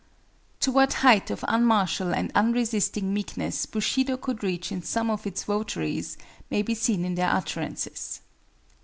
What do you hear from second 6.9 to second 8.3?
in their utterances.